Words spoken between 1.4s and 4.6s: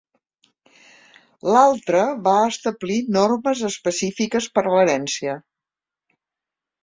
L'altre va establir normes específiques